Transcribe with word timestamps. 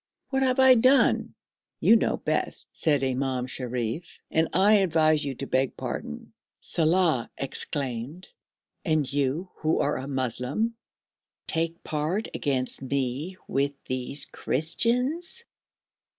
'What 0.31 0.41
have 0.41 0.59
I 0.59 0.73
done?' 0.73 1.35
'You 1.79 1.95
know 1.95 2.17
best,' 2.17 2.69
said 2.73 3.03
Imam 3.03 3.45
Sharif, 3.45 4.19
'and 4.31 4.47
I 4.51 4.77
advise 4.77 5.23
you 5.23 5.35
to 5.35 5.45
beg 5.45 5.77
pardon.' 5.77 6.33
Saleh 6.59 7.27
exclaimed, 7.37 8.27
'And 8.83 9.05
you, 9.13 9.51
who 9.57 9.77
are 9.79 9.97
a 9.99 10.07
Moslem, 10.07 10.73
take 11.45 11.83
part 11.83 12.29
against 12.33 12.81
me 12.81 13.37
with 13.47 13.73
these 13.85 14.25
Christians!' 14.25 15.45